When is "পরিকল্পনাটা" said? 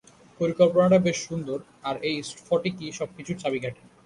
0.39-0.97